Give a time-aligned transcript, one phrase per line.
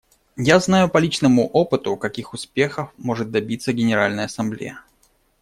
[0.35, 4.81] Я знаю по личному опыту, каких успехов может добиться Генеральная Ассамблея.